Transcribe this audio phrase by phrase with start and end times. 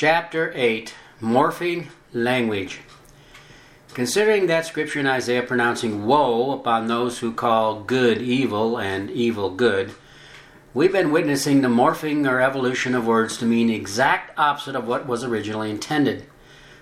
[0.00, 2.78] Chapter 8 Morphing Language.
[3.94, 9.50] Considering that scripture in Isaiah pronouncing woe upon those who call good evil and evil
[9.50, 9.90] good,
[10.72, 14.86] we've been witnessing the morphing or evolution of words to mean the exact opposite of
[14.86, 16.26] what was originally intended.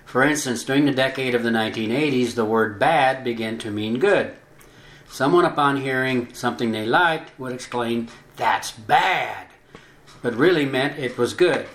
[0.05, 4.35] For instance, during the decade of the 1980s, the word bad began to mean good.
[5.09, 9.47] Someone, upon hearing something they liked, would exclaim, That's bad,
[10.21, 11.65] but really meant it was good.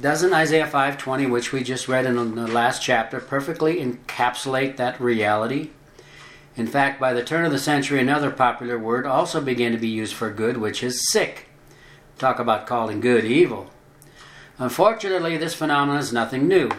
[0.00, 5.70] Doesn't Isaiah 5:20, which we just read in the last chapter, perfectly encapsulate that reality?
[6.56, 9.88] In fact, by the turn of the century, another popular word also began to be
[9.88, 11.48] used for good, which is sick.
[12.16, 13.72] Talk about calling good evil.
[14.60, 16.70] Unfortunately, this phenomenon is nothing new.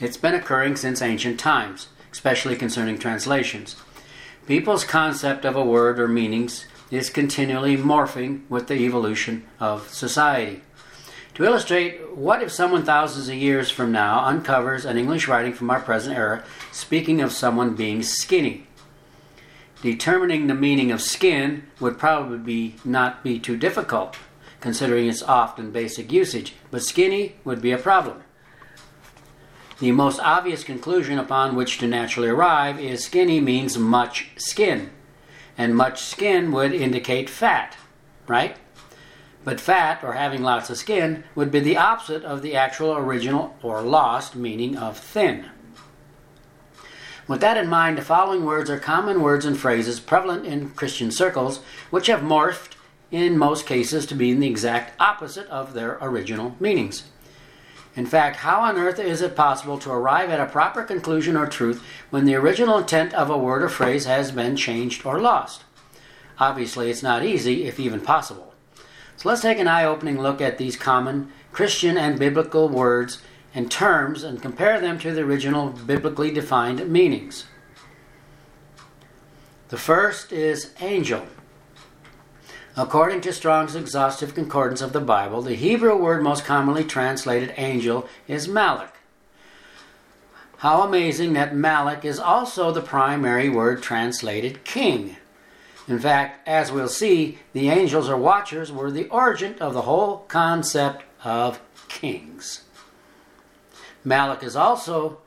[0.00, 3.76] It's been occurring since ancient times, especially concerning translations.
[4.46, 10.62] People's concept of a word or meanings is continually morphing with the evolution of society.
[11.36, 15.70] To illustrate, what if someone thousands of years from now uncovers an English writing from
[15.70, 18.66] our present era speaking of someone being skinny?
[19.82, 24.16] Determining the meaning of skin would probably be, not be too difficult,
[24.60, 28.22] considering its often basic usage, but skinny would be a problem.
[29.78, 34.88] The most obvious conclusion upon which to naturally arrive is skinny means much skin,
[35.58, 37.76] and much skin would indicate fat,
[38.26, 38.56] right?
[39.46, 43.54] But fat, or having lots of skin, would be the opposite of the actual original
[43.62, 45.46] or lost meaning of thin.
[47.28, 51.12] With that in mind, the following words are common words and phrases prevalent in Christian
[51.12, 52.72] circles, which have morphed
[53.12, 57.04] in most cases to be the exact opposite of their original meanings.
[57.94, 61.46] In fact, how on earth is it possible to arrive at a proper conclusion or
[61.46, 65.62] truth when the original intent of a word or phrase has been changed or lost?
[66.40, 68.54] Obviously, it's not easy, if even possible.
[69.16, 73.22] So let's take an eye opening look at these common Christian and biblical words
[73.54, 77.44] and terms and compare them to the original biblically defined meanings.
[79.68, 81.26] The first is angel.
[82.76, 88.06] According to Strong's exhaustive concordance of the Bible, the Hebrew word most commonly translated angel
[88.28, 88.94] is malak.
[90.58, 95.16] How amazing that malak is also the primary word translated king.
[95.88, 100.18] In fact, as we'll see, the angels or watchers were the origin of the whole
[100.28, 102.62] concept of kings.
[104.04, 105.18] Malak is also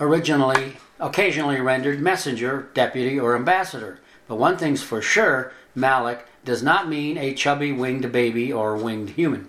[0.00, 3.98] originally, occasionally rendered messenger, deputy, or ambassador.
[4.26, 9.10] But one thing's for sure Malak does not mean a chubby winged baby or winged
[9.10, 9.48] human.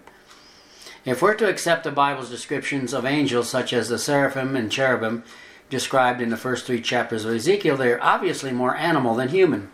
[1.05, 5.23] If we're to accept the Bible's descriptions of angels, such as the seraphim and cherubim
[5.69, 9.69] described in the first three chapters of Ezekiel, they are obviously more animal than human.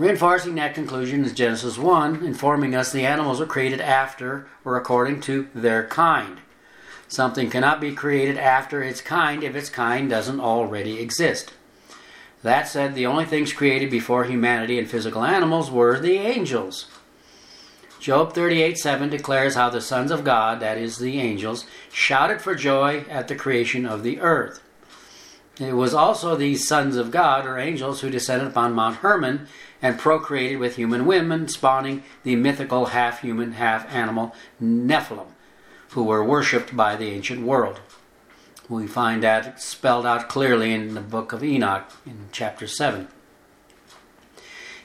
[0.00, 5.20] Reinforcing that conclusion is Genesis 1, informing us the animals were created after or according
[5.20, 6.38] to their kind.
[7.06, 11.52] Something cannot be created after its kind if its kind doesn't already exist.
[12.42, 16.86] That said, the only things created before humanity and physical animals were the angels.
[18.00, 22.54] Job 38 7 declares how the sons of God, that is, the angels, shouted for
[22.54, 24.62] joy at the creation of the earth.
[25.60, 29.46] It was also these sons of God, or angels, who descended upon Mount Hermon
[29.82, 35.26] and procreated with human women, spawning the mythical half human, half animal Nephilim,
[35.90, 37.80] who were worshipped by the ancient world.
[38.70, 43.08] We find that spelled out clearly in the book of Enoch in chapter 7.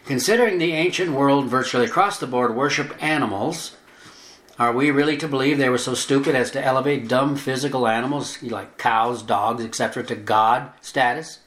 [0.06, 3.76] Considering the ancient world virtually across the board worshiped animals,
[4.58, 8.42] are we really to believe they were so stupid as to elevate dumb physical animals
[8.42, 11.40] like cows, dogs, etc., to God status?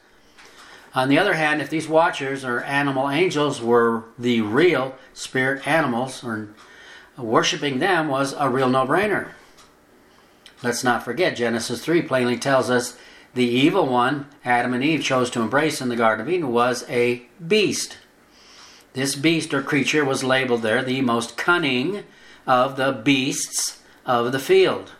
[0.95, 6.25] On the other hand, if these watchers or animal angels were the real spirit animals,
[6.25, 6.49] or
[7.17, 9.29] worshiping them was a real no brainer.
[10.63, 12.97] Let's not forget, Genesis 3 plainly tells us
[13.35, 16.85] the evil one Adam and Eve chose to embrace in the Garden of Eden was
[16.89, 17.99] a beast.
[18.95, 22.05] This beast or creature was labeled there the most cunning
[22.49, 24.93] of the beasts of the field.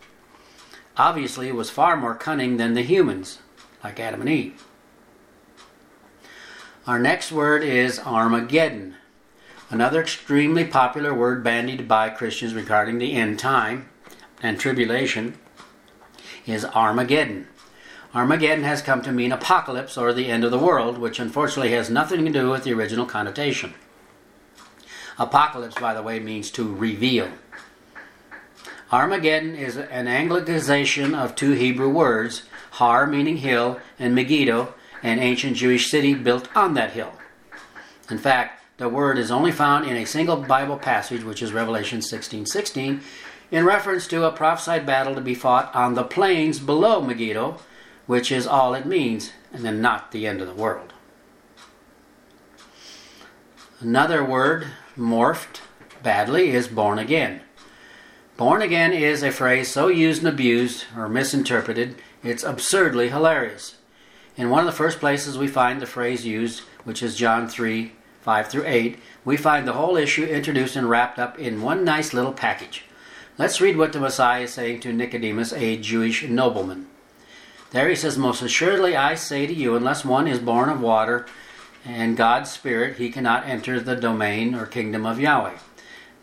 [0.99, 3.39] Obviously, it was far more cunning than the humans,
[3.83, 4.65] like Adam and Eve.
[6.87, 8.97] Our next word is Armageddon,
[9.71, 13.89] another extremely popular word bandied by Christians regarding the end time
[14.43, 15.39] and tribulation
[16.47, 17.47] is Armageddon.
[18.15, 21.91] Armageddon has come to mean apocalypse or the end of the world, which unfortunately has
[21.91, 23.75] nothing to do with the original connotation.
[25.19, 27.29] Apocalypse, by the way, means to reveal.
[28.93, 32.43] Armageddon is an anglicization of two Hebrew words,
[32.73, 37.13] Har meaning hill, and Megiddo, an ancient Jewish city built on that hill.
[38.11, 42.01] In fact, the word is only found in a single Bible passage, which is Revelation
[42.01, 43.01] 16:16,
[43.51, 47.59] in reference to a prophesied battle to be fought on the plains below Megiddo,
[48.07, 50.93] which is all it means, and then not the end of the world.
[53.81, 54.69] Another word
[54.99, 55.61] morphed
[56.03, 57.41] badly is born again.
[58.37, 63.77] Born again is a phrase so used and abused or misinterpreted, it's absurdly hilarious.
[64.37, 67.93] In one of the first places we find the phrase used, which is John 3
[68.23, 72.13] 5 through 8, we find the whole issue introduced and wrapped up in one nice
[72.13, 72.85] little package.
[73.39, 76.87] Let's read what the Messiah is saying to Nicodemus, a Jewish nobleman.
[77.71, 81.27] There he says, Most assuredly I say to you, unless one is born of water
[81.89, 85.57] and God's Spirit, he cannot enter the domain or kingdom of Yahweh.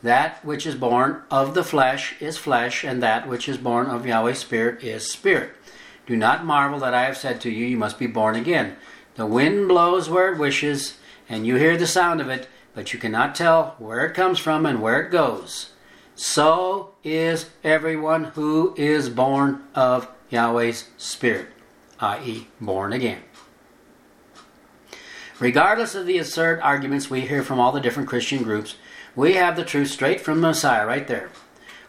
[0.04, 4.06] That which is born of the flesh is flesh, and that which is born of
[4.06, 5.54] Yahweh's Spirit is spirit.
[6.06, 8.76] Do not marvel that I have said to you, You must be born again.
[9.16, 13.00] The wind blows where it wishes, and you hear the sound of it, but you
[13.00, 15.72] cannot tell where it comes from and where it goes.
[16.14, 21.48] So is everyone who is born of Yahweh's Spirit,
[22.00, 23.24] i.e., born again.
[25.40, 28.78] Regardless of the absurd arguments we hear from all the different Christian groups,
[29.18, 31.30] we have the truth straight from the Messiah right there.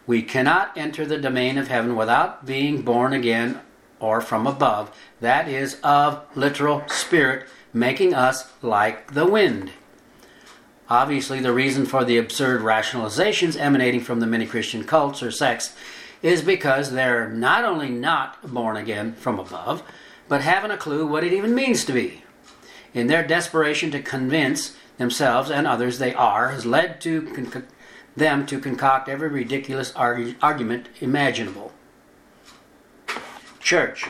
[0.05, 3.61] We cannot enter the domain of heaven without being born again
[4.01, 9.71] or from above, that is, of literal spirit, making us like the wind.
[10.89, 15.73] Obviously, the reason for the absurd rationalizations emanating from the many Christian cults or sects
[16.21, 19.83] is because they're not only not born again from above,
[20.27, 22.23] but haven't a clue what it even means to be
[22.97, 27.67] in their desperation to convince themselves and others they are has led to con-
[28.15, 31.71] them to concoct every ridiculous arg- argument imaginable.
[33.59, 34.05] Church.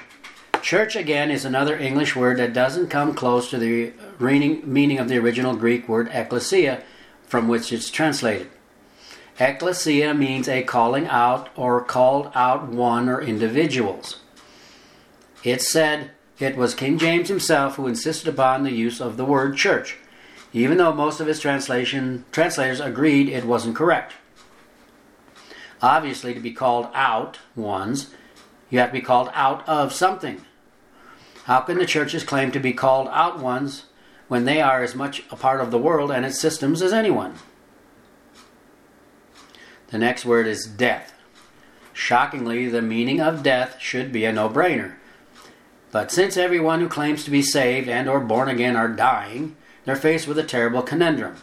[0.61, 5.17] Church, again, is another English word that doesn't come close to the meaning of the
[5.17, 6.81] original Greek word ecclesia,
[7.27, 8.49] from which it's translated.
[9.39, 14.21] Ecclesia means a calling out or called out one or individuals.
[15.43, 19.57] It said it was King James himself who insisted upon the use of the word
[19.57, 19.97] church,
[20.53, 24.13] even though most of his translation translators agreed it wasn't correct.
[25.81, 28.11] Obviously, to be called out ones,
[28.69, 30.41] you have to be called out of something.
[31.45, 33.85] How can the churches claim to be called out ones
[34.27, 37.35] when they are as much a part of the world and its systems as anyone?
[39.87, 41.13] The next word is death.
[41.93, 44.96] Shockingly, the meaning of death should be a no brainer.
[45.91, 49.55] But since everyone who claims to be saved and or born again are dying,
[49.85, 51.37] they're faced with a terrible conundrum.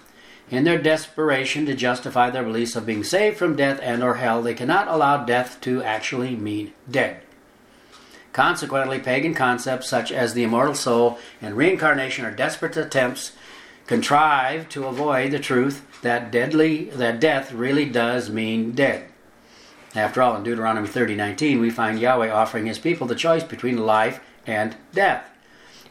[0.50, 4.42] In their desperation to justify their beliefs of being saved from death and or hell,
[4.42, 7.22] they cannot allow death to actually mean dead.
[8.34, 13.32] Consequently, pagan concepts such as the immortal soul and reincarnation are desperate attempts
[13.86, 19.06] contrived to avoid the truth that deadly that death really does mean dead.
[19.94, 24.20] After all, in Deuteronomy 30:19, we find Yahweh offering his people the choice between life
[24.46, 25.28] and death.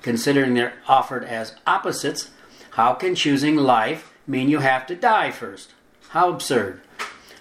[0.01, 2.29] Considering they're offered as opposites,
[2.71, 5.73] how can choosing life mean you have to die first?
[6.09, 6.81] How absurd.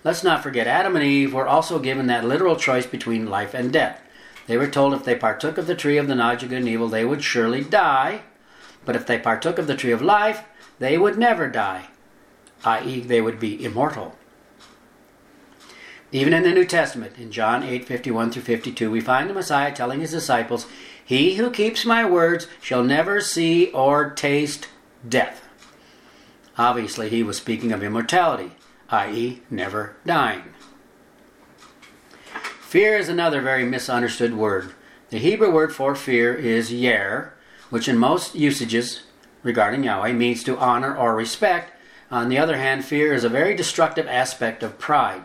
[0.04, 3.72] Let's not forget Adam and Eve were also given that literal choice between life and
[3.72, 4.00] death.
[4.46, 6.68] They were told if they partook of the tree of the knowledge of good and
[6.68, 8.22] evil, they would surely die.
[8.84, 10.44] But if they partook of the tree of life,
[10.78, 11.86] they would never die,
[12.64, 14.16] i.e., they would be immortal.
[16.10, 19.72] Even in the New Testament, in John 8 51 through 52, we find the Messiah
[19.72, 20.66] telling his disciples,
[21.04, 24.68] He who keeps my words shall never see or taste
[25.08, 25.42] death.
[26.56, 28.52] Obviously, he was speaking of immortality,
[28.90, 30.44] i.e., never dying.
[32.60, 34.72] Fear is another very misunderstood word.
[35.10, 37.34] The Hebrew word for fear is yer,
[37.68, 39.02] which in most usages
[39.42, 41.72] regarding Yahweh means to honor or respect.
[42.10, 45.22] On the other hand, fear is a very destructive aspect of pride.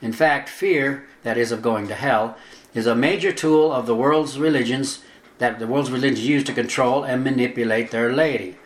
[0.00, 2.36] In fact, fear, that is of going to hell,
[2.74, 5.00] is a major tool of the world's religions
[5.38, 8.56] that the world's religions use to control and manipulate their laity.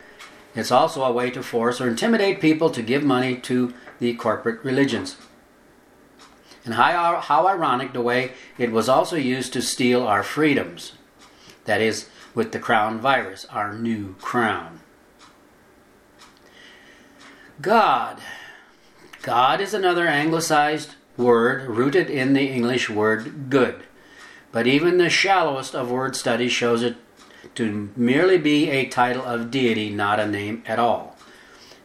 [0.55, 4.63] It's also a way to force or intimidate people to give money to the corporate
[4.63, 5.17] religions.
[6.65, 10.93] And how, how ironic the way it was also used to steal our freedoms.
[11.65, 14.81] That is, with the crown virus, our new crown.
[17.61, 18.19] God.
[19.21, 23.83] God is another anglicized word rooted in the English word good.
[24.51, 26.97] But even the shallowest of word studies shows it
[27.55, 31.15] to merely be a title of deity, not a name at all.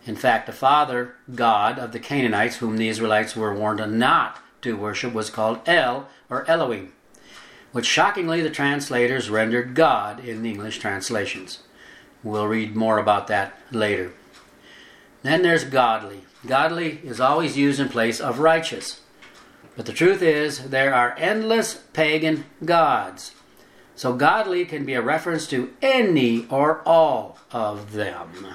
[0.04, 4.76] In fact, the father god of the Canaanites, whom the Israelites were warned not to
[4.76, 6.92] worship, was called El or Elohim,
[7.73, 11.61] which shockingly the translators rendered God in the English translations.
[12.23, 14.12] We'll read more about that later.
[15.23, 16.23] Then there's godly.
[16.46, 19.00] Godly is always used in place of righteous.
[19.76, 23.33] But the truth is, there are endless pagan gods.
[23.95, 28.47] So godly can be a reference to any or all of them.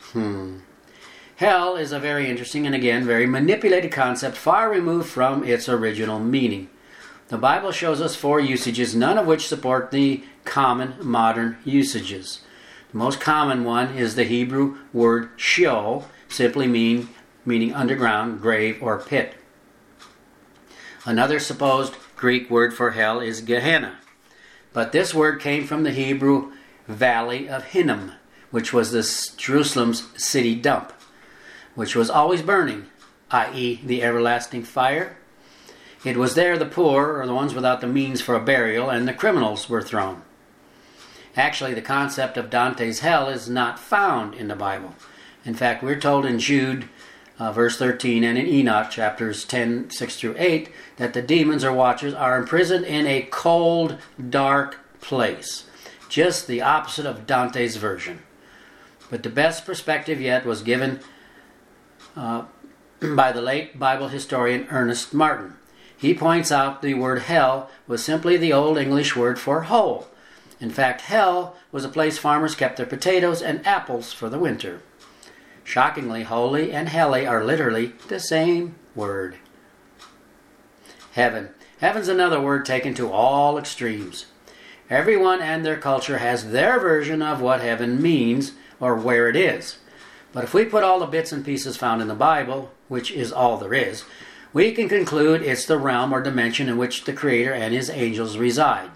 [0.00, 0.58] Hmm.
[1.36, 6.20] Hell is a very interesting and again very manipulated concept, far removed from its original
[6.20, 6.70] meaning.
[7.28, 12.42] The Bible shows us four usages, none of which support the common modern usages.
[12.92, 17.08] The most common one is the Hebrew word Sheol, simply mean,
[17.44, 19.34] meaning underground, grave, or pit.
[21.04, 23.98] Another supposed Greek word for hell is Gehenna,
[24.72, 26.52] but this word came from the Hebrew
[26.86, 28.12] valley of Hinnom,
[28.50, 30.92] which was the Jerusalem's city dump
[31.74, 32.86] which was always burning,
[33.30, 35.16] i.e., the everlasting fire.
[36.04, 39.06] It was there the poor, or the ones without the means for a burial, and
[39.06, 40.22] the criminals were thrown.
[41.36, 44.94] Actually, the concept of Dante's hell is not found in the Bible.
[45.44, 46.88] In fact, we're told in Jude,
[47.42, 51.72] uh, verse 13, and in Enoch, chapters 10, 6 through 8, that the demons or
[51.72, 53.98] watchers are imprisoned in a cold,
[54.30, 55.64] dark place.
[56.08, 58.22] Just the opposite of Dante's version.
[59.10, 61.00] But the best perspective yet was given
[62.14, 62.44] uh,
[63.00, 65.54] by the late Bible historian Ernest Martin.
[65.96, 70.06] He points out the word hell was simply the Old English word for hole.
[70.60, 74.80] In fact, hell was a place farmers kept their potatoes and apples for the winter.
[75.72, 79.36] Shockingly, holy and helly are literally the same word.
[81.12, 81.48] Heaven.
[81.80, 84.26] Heaven's another word taken to all extremes.
[84.90, 89.78] Everyone and their culture has their version of what heaven means or where it is.
[90.34, 93.32] But if we put all the bits and pieces found in the Bible, which is
[93.32, 94.04] all there is,
[94.52, 98.36] we can conclude it's the realm or dimension in which the Creator and His angels
[98.36, 98.90] reside.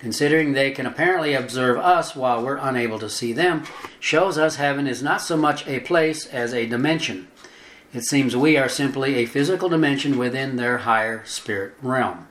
[0.00, 3.64] Considering they can apparently observe us while we're unable to see them,
[4.00, 7.28] shows us heaven is not so much a place as a dimension.
[7.92, 12.28] It seems we are simply a physical dimension within their higher spirit realm.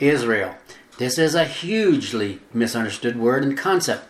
[0.00, 0.56] Israel.
[0.98, 4.06] This is a hugely misunderstood word and concept.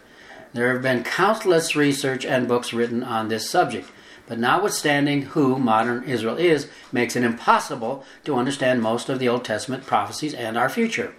[0.54, 3.90] There have been countless research and books written on this subject,
[4.26, 9.44] but notwithstanding who modern Israel is, makes it impossible to understand most of the Old
[9.44, 11.14] Testament prophecies and our future.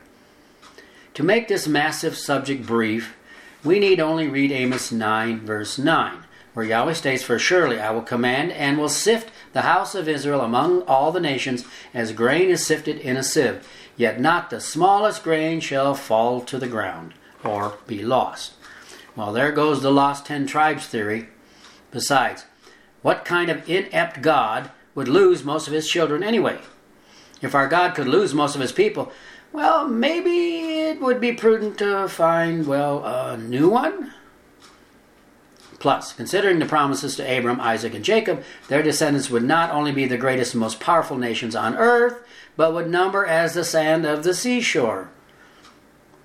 [1.16, 3.16] To make this massive subject brief,
[3.64, 6.18] we need only read Amos 9, verse 9,
[6.54, 10.42] where Yahweh states, For surely I will command and will sift the house of Israel
[10.42, 15.24] among all the nations as grain is sifted in a sieve, yet not the smallest
[15.24, 17.14] grain shall fall to the ground
[17.46, 18.56] or be lost.
[19.16, 21.30] Well, there goes the lost ten tribes theory.
[21.92, 22.44] Besides,
[23.02, 26.60] what kind of inept God would lose most of his children anyway?
[27.42, 29.14] If our God could lose most of his people,
[29.56, 34.14] well, maybe would be prudent to find, well, a new one?
[35.80, 40.06] Plus, considering the promises to Abram, Isaac, and Jacob, their descendants would not only be
[40.06, 42.26] the greatest and most powerful nations on earth,
[42.58, 45.10] but would number as the sand of the seashore.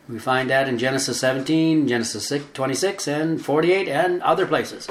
[0.09, 4.89] We find that in Genesis 17, Genesis 26, and 48, and other places.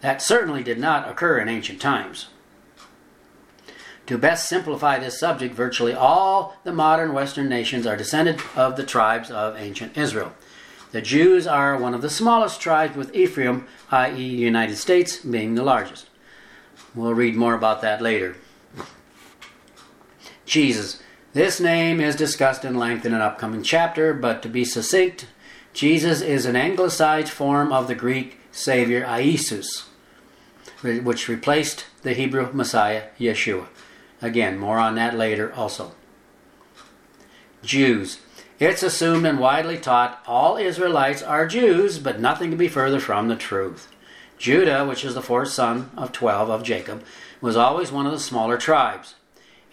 [0.00, 2.28] That certainly did not occur in ancient times.
[4.10, 8.82] To best simplify this subject, virtually all the modern Western nations are descended of the
[8.82, 10.32] tribes of ancient Israel.
[10.90, 15.62] The Jews are one of the smallest tribes, with Ephraim, i.e., United States, being the
[15.62, 16.08] largest.
[16.92, 18.34] We'll read more about that later.
[20.44, 21.00] Jesus.
[21.32, 25.28] This name is discussed in length in an upcoming chapter, but to be succinct,
[25.72, 29.84] Jesus is an anglicized form of the Greek Savior Iesus,
[30.82, 33.68] which replaced the Hebrew Messiah Yeshua.
[34.22, 35.92] Again, more on that later also.
[37.62, 38.20] Jews.
[38.58, 43.28] It's assumed and widely taught all Israelites are Jews, but nothing can be further from
[43.28, 43.88] the truth.
[44.36, 47.02] Judah, which is the fourth son of twelve of Jacob,
[47.40, 49.14] was always one of the smaller tribes.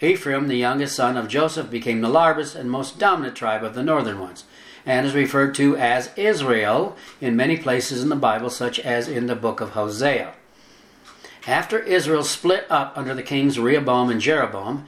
[0.00, 3.82] Ephraim, the youngest son of Joseph, became the largest and most dominant tribe of the
[3.82, 4.44] northern ones,
[4.86, 9.26] and is referred to as Israel in many places in the Bible, such as in
[9.26, 10.34] the book of Hosea.
[11.48, 14.84] After Israel split up under the kings Rehoboam and Jeroboam,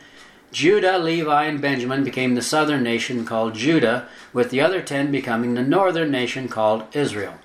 [0.52, 5.54] Judah, Levi, and Benjamin became the southern nation called Judah, with the other ten becoming
[5.54, 7.36] the northern nation called Israel,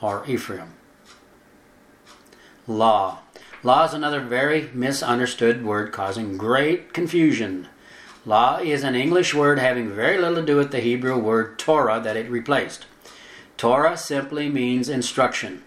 [0.00, 0.72] or Ephraim.
[2.66, 3.20] Law.
[3.62, 7.68] Law is another very misunderstood word causing great confusion.
[8.26, 12.00] Law is an English word having very little to do with the Hebrew word Torah
[12.00, 12.86] that it replaced.
[13.56, 15.62] Torah simply means instruction.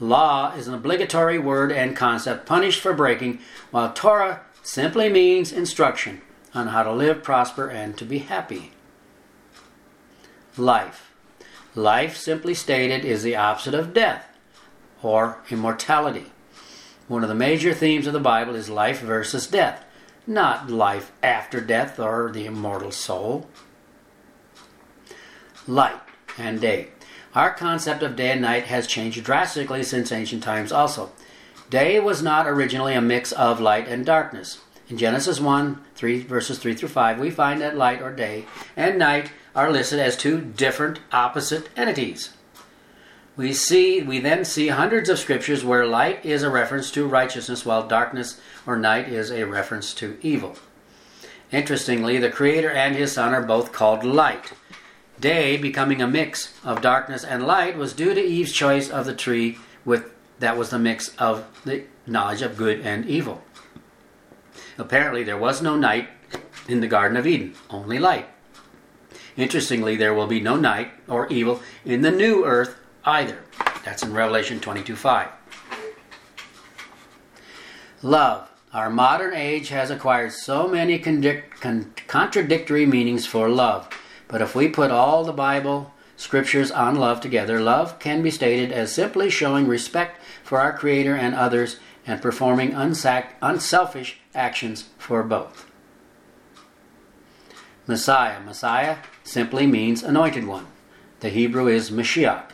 [0.00, 3.40] Law is an obligatory word and concept punished for breaking,
[3.70, 6.20] while Torah simply means instruction
[6.54, 8.72] on how to live, prosper, and to be happy.
[10.56, 11.12] Life.
[11.74, 14.26] Life, simply stated, is the opposite of death
[15.02, 16.26] or immortality.
[17.08, 19.84] One of the major themes of the Bible is life versus death,
[20.26, 23.48] not life after death or the immortal soul.
[25.66, 26.00] Light
[26.36, 26.88] and day.
[27.38, 31.12] Our concept of day and night has changed drastically since ancient times also.
[31.70, 34.60] Day was not originally a mix of light and darkness.
[34.88, 38.98] In Genesis 1, 3 verses 3 through 5, we find that light or day and
[38.98, 42.30] night are listed as two different opposite entities.
[43.36, 47.64] We see we then see hundreds of scriptures where light is a reference to righteousness
[47.64, 50.56] while darkness or night is a reference to evil.
[51.52, 54.54] Interestingly, the creator and his son are both called light.
[55.20, 59.14] Day becoming a mix of darkness and light was due to Eve's choice of the
[59.14, 63.42] tree with that was the mix of the knowledge of good and evil.
[64.78, 66.08] Apparently there was no night
[66.68, 68.28] in the Garden of Eden, only light.
[69.36, 73.38] Interestingly, there will be no night or evil in the new earth either.
[73.84, 75.28] That's in Revelation 22 5.
[78.02, 78.48] Love.
[78.72, 83.88] Our modern age has acquired so many con- contradictory meanings for love.
[84.28, 88.70] But if we put all the Bible scriptures on love together, love can be stated
[88.70, 95.22] as simply showing respect for our Creator and others and performing unsac- unselfish actions for
[95.22, 95.66] both.
[97.86, 98.40] Messiah.
[98.40, 100.66] Messiah simply means anointed one.
[101.20, 102.44] The Hebrew is Mashiach.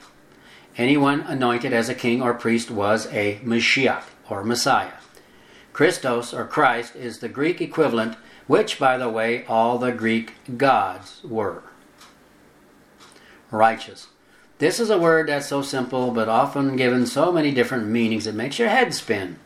[0.77, 4.93] Anyone anointed as a king or priest was a Mashiach or Messiah.
[5.73, 8.17] Christos or Christ is the Greek equivalent,
[8.47, 11.63] which, by the way, all the Greek gods were.
[13.51, 14.09] Righteous.
[14.59, 18.35] This is a word that's so simple but often given so many different meanings it
[18.35, 19.39] makes your head spin.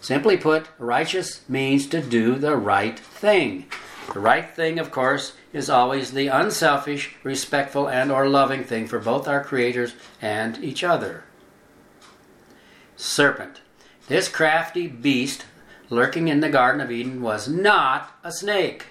[0.00, 3.66] Simply put, righteous means to do the right thing.
[4.12, 8.98] The right thing, of course, is always the unselfish, respectful, and or loving thing for
[8.98, 11.24] both our creators and each other.
[12.96, 13.60] Serpent.
[14.08, 15.44] This crafty beast
[15.90, 18.86] lurking in the Garden of Eden was not a snake.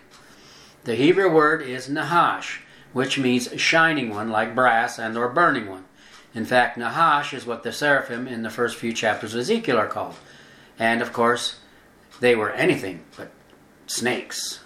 [0.86, 2.62] The Hebrew word is nahash,
[2.94, 5.86] which means shining one like brass and or burning one.
[6.34, 9.88] In fact, nahash is what the seraphim in the first few chapters of Ezekiel are
[9.88, 10.16] called.
[10.78, 11.60] And of course,
[12.20, 13.32] they were anything but
[13.88, 14.60] snakes.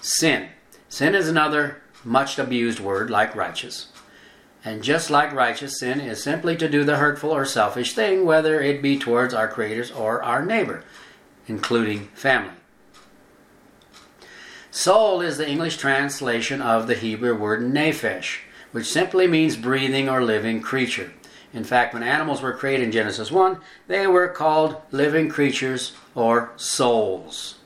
[0.00, 0.48] Sin.
[0.88, 3.88] Sin is another much abused word like righteous.
[4.68, 8.60] And just like righteous, sin is simply to do the hurtful or selfish thing, whether
[8.60, 10.84] it be towards our creators or our neighbor,
[11.46, 12.52] including family.
[14.70, 18.40] Soul is the English translation of the Hebrew word nephesh,
[18.72, 21.14] which simply means breathing or living creature.
[21.54, 26.52] In fact, when animals were created in Genesis 1, they were called living creatures or
[26.56, 27.57] souls.